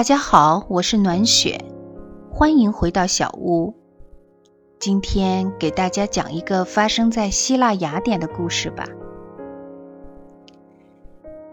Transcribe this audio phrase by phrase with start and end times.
[0.00, 1.62] 大家好，我是暖雪，
[2.32, 3.74] 欢迎回到小屋。
[4.78, 8.86] 今天给大家讲一个发生在希腊雅典的故事吧。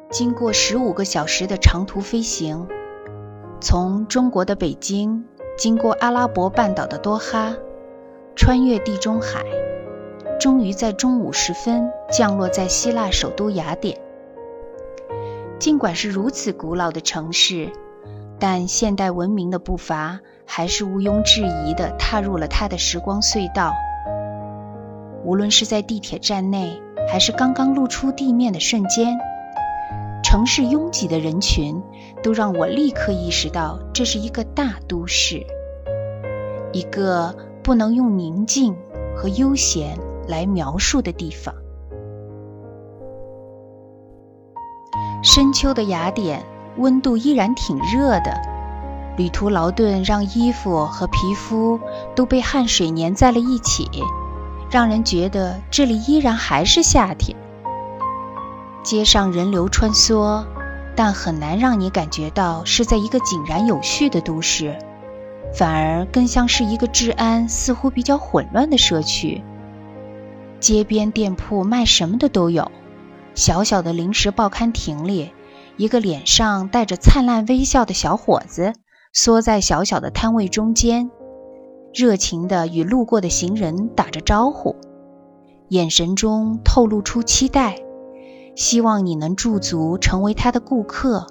[0.09, 2.70] 经过十五个小时的长途飞行，
[3.59, 5.25] 从中国的北京
[5.57, 7.54] 经过阿拉伯半岛的多哈，
[8.34, 9.43] 穿越地中海，
[10.39, 14.00] 终于在中午时分降落在希腊首都雅典。
[15.59, 17.73] 尽管是如此古老的城市，
[18.40, 23.73] 但现代文明的步伐还是毋庸置疑地踏入了它的时光隧道。
[25.23, 26.81] 无论是在地铁站内，
[27.12, 29.18] 还是刚刚露出地面的瞬间，
[30.23, 31.81] 城市拥挤的人群
[32.22, 35.45] 都让我立刻意识到，这是一个大都市，
[36.72, 38.76] 一个不能用宁静
[39.16, 39.98] 和悠闲
[40.28, 41.54] 来描述的地方。
[45.23, 46.42] 深秋的雅典，
[46.78, 48.39] 温度依然挺热的。
[49.17, 51.80] 旅途劳顿让衣服和皮肤
[52.16, 53.89] 都被汗水粘在了一起，
[54.70, 57.36] 让人觉得这里依然还是夏天。
[58.83, 60.45] 街上人流穿梭，
[60.95, 64.78] 但很难让你感觉到是在一个井然有序的都市，
[65.53, 69.44] 反而更像是一个治安似乎比较混乱的社区。
[70.59, 72.72] 街边店铺卖什么的都有。
[73.36, 75.31] 小小的临时报刊亭里，
[75.78, 78.73] 一个脸上带着灿烂微笑的小伙子
[79.14, 81.11] 缩在小小的摊位中间，
[81.94, 84.75] 热情地与路过的行人打着招呼，
[85.70, 87.80] 眼神中透露出期待，
[88.55, 91.28] 希望你能驻足成为他的顾客。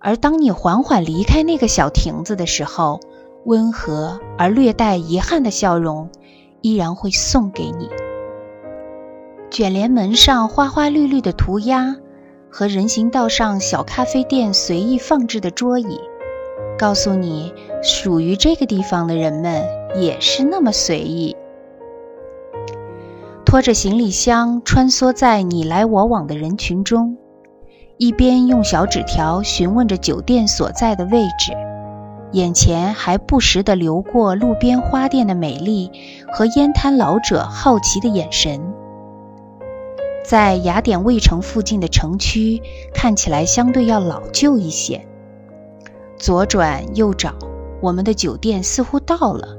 [0.00, 3.00] 而当你缓缓离开那个小亭子的时候，
[3.44, 6.08] 温和而略带遗憾的笑容
[6.62, 7.90] 依然会送给你。
[9.50, 11.96] 卷帘门上花花绿绿的涂鸦，
[12.50, 16.00] 和人行道上小咖啡店随意放置的桌椅，
[16.78, 17.52] 告诉你，
[17.82, 19.64] 属于这个地方的人们
[19.96, 21.36] 也是那么随意。
[23.44, 27.16] 拖着行李箱穿梭在你来我往的人群中，
[27.96, 31.52] 一边用小纸条询问着酒店所在的位置，
[32.32, 35.90] 眼前还不时地流过路边花店的美丽
[36.30, 38.60] 和烟摊老者好奇的眼神。
[40.28, 42.60] 在雅典卫城附近的城区
[42.92, 45.08] 看起来相对要老旧一些。
[46.18, 47.32] 左转右找，
[47.80, 49.56] 我们的酒店似乎到了。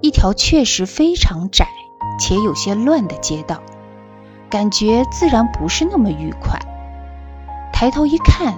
[0.00, 1.66] 一条确实非常窄
[2.18, 3.60] 且有些乱的街道，
[4.48, 6.58] 感觉自然不是那么愉快。
[7.70, 8.54] 抬头一看，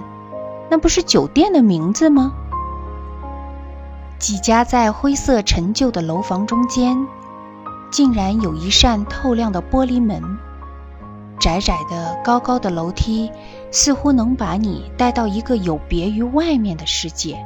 [0.69, 2.31] 那不是酒店的名字吗？
[4.19, 7.05] 几家在灰色陈旧的楼房中间，
[7.91, 10.37] 竟然有一扇透亮的玻璃门。
[11.45, 13.29] 窄窄的、高高的楼梯，
[13.69, 17.37] 似乎能把你带到一个有别于外面的世界。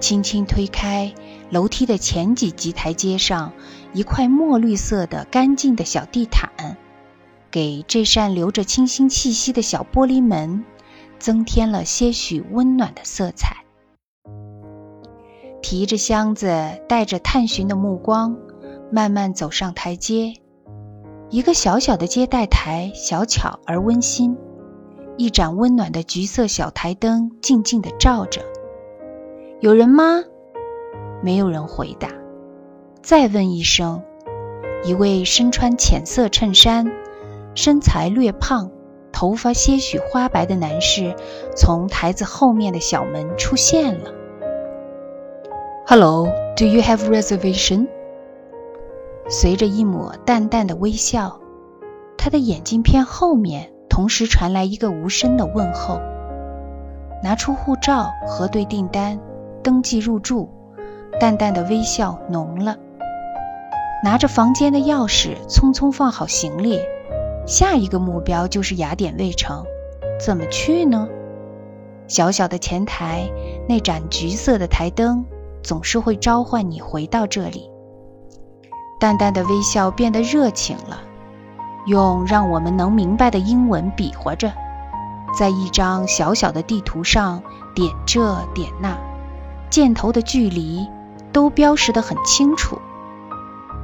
[0.00, 1.12] 轻轻推开
[1.50, 3.52] 楼梯的前几级台阶上，
[3.92, 6.78] 一块墨绿色的干净的小地毯，
[7.50, 10.64] 给这扇留着清新气息的小玻璃门
[11.18, 13.56] 增添了些许温暖的色彩。
[15.60, 18.38] 提着箱子，带着探寻的目光，
[18.90, 20.32] 慢慢走上台阶。
[21.28, 24.36] 一个小小的接待台，小巧而温馨。
[25.16, 28.42] 一盏温暖的橘色小台灯静静地照着。
[29.60, 30.22] 有人吗？
[31.22, 32.10] 没有人回答。
[33.02, 34.02] 再问一声，
[34.84, 36.92] 一位身穿浅色衬衫、
[37.56, 38.70] 身材略胖、
[39.10, 41.16] 头发些许花白的男士
[41.56, 44.12] 从台子后面的小门出现了。
[45.88, 47.88] Hello, do you have reservation?
[49.28, 51.40] 随着一抹淡淡的微笑，
[52.16, 56.00] 他的眼镜片后面同时传来一个无声的问候。
[57.22, 59.18] 拿出护照，核对订单，
[59.64, 60.48] 登记入住，
[61.18, 62.76] 淡淡的微笑浓了。
[64.04, 66.78] 拿着房间的钥匙，匆匆放好行李。
[67.46, 69.64] 下一个目标就是雅典卫城，
[70.20, 71.08] 怎么去呢？
[72.06, 73.28] 小小的前台，
[73.68, 75.24] 那盏橘色的台灯
[75.62, 77.70] 总是会召唤你回到这里。
[78.98, 81.00] 淡淡的微笑变得热情了，
[81.86, 84.52] 用让我们能明白的英文比划着，
[85.38, 87.42] 在一张小小的地图上
[87.74, 88.96] 点这点那，
[89.68, 90.88] 箭头的距离
[91.32, 92.80] 都标识得很清楚。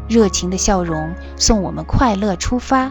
[0.09, 2.91] 热情的笑容送我们快乐出发。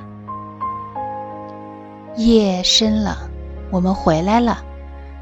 [2.16, 3.18] 夜深了，
[3.72, 4.60] 我们回来了，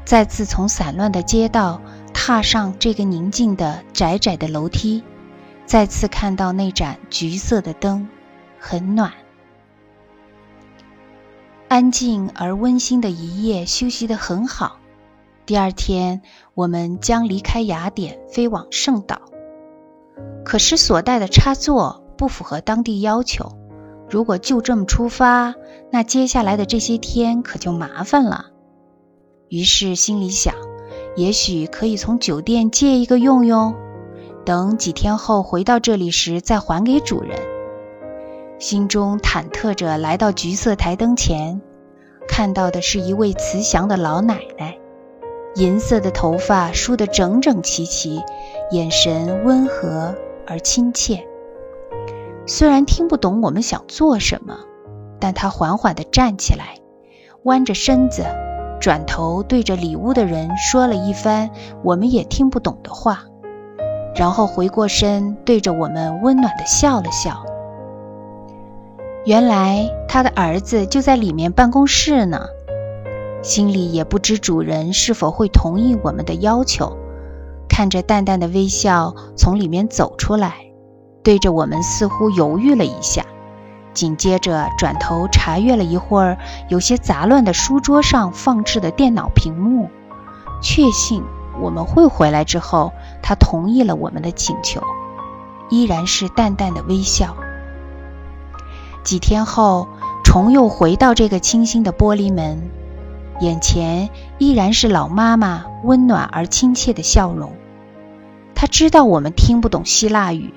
[0.04, 1.80] 再次从散乱的街道
[2.12, 5.02] 踏上这个宁静的窄窄的楼梯。
[5.70, 8.08] 再次看到那盏橘色的灯，
[8.58, 9.12] 很暖。
[11.68, 14.78] 安静而温馨的一夜，休息得很好。
[15.46, 16.22] 第二天，
[16.54, 19.20] 我们将离开雅典，飞往圣岛。
[20.44, 23.52] 可是所带的插座不符合当地要求。
[24.10, 25.54] 如果就这么出发，
[25.92, 28.46] 那接下来的这些天可就麻烦了。
[29.48, 30.52] 于是心里想，
[31.14, 33.76] 也许可以从酒店借一个用用，
[34.50, 37.38] 等几天后回到这里时再还给主人。
[38.58, 41.60] 心中忐忑着来到橘色台灯前，
[42.26, 44.76] 看到的是一位慈祥的老奶奶。
[45.54, 48.24] 银色的头发梳得整整齐齐，
[48.72, 50.16] 眼神温和
[50.48, 51.28] 而亲切。
[52.44, 54.58] 虽然听不懂我们想做什么，
[55.20, 56.80] 但她缓缓地站起来，
[57.44, 58.26] 弯着身子，
[58.80, 61.50] 转头对着里屋的人说了一番
[61.84, 63.26] 我们也听不懂的话，
[64.14, 67.44] 然后回过身对着我们温暖地笑了笑。
[69.24, 72.46] 原来他的儿子就在里面办公室呢。
[73.42, 76.98] 心里也不知主人是否会同意我们的要求，
[77.70, 80.56] 看着淡淡的微笑从里面走出来，
[81.22, 83.24] 对着我们似乎犹豫了一下，
[83.94, 86.36] 紧接着转头查阅了一会儿
[86.68, 89.88] 有些杂乱的书桌上放置的电脑屏幕，
[90.60, 91.22] 确信
[91.62, 92.92] 我们会回来之后，
[93.22, 94.82] 他同意了我们的请求，
[95.68, 97.36] 依然是淡淡的微笑。
[99.02, 99.88] 几天后，
[100.24, 102.70] 虫又回到这个清新的玻璃门。
[103.40, 107.54] 眼前依然是老妈妈温暖而亲切的笑容。
[108.54, 110.52] 她知道我们听不懂希腊语，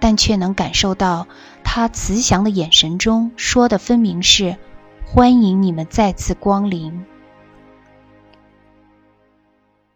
[0.00, 1.26] 但却能感受到
[1.64, 4.56] 她慈祥的眼神中说的分明是
[5.08, 7.06] “欢迎你们再次光临”。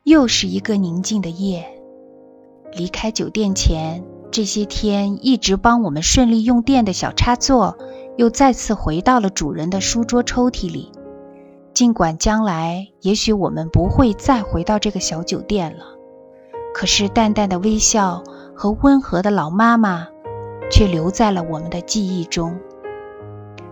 [0.04, 1.77] 又是一个宁静的夜。
[2.72, 7.76] 离开酒店前，这些天一直帮我们顺利用电的小插座，
[8.16, 10.92] 又再次回到了主人的书桌抽屉里。
[11.74, 15.84] 尽管将来也许我们不会再回到这个小酒店了，
[16.74, 18.24] 可是淡淡的微笑
[18.54, 20.08] 和温和的老妈妈
[20.70, 22.58] 却留在了我们的记忆中。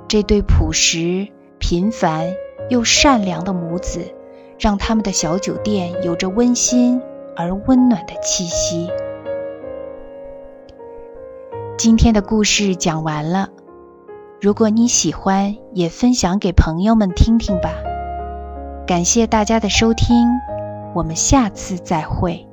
[0.09, 1.29] 这对朴实、
[1.59, 2.33] 平凡
[2.71, 4.15] 又善良的母子，
[4.59, 7.03] 让他们的小酒店有着温馨
[7.37, 8.91] 而温暖的气息。
[11.79, 13.51] 今天的故事讲完了，
[14.41, 17.71] 如果你喜欢，也分享给朋友们听听吧。
[18.87, 20.27] 感谢大家的收听，
[20.95, 22.47] 我们下次再会。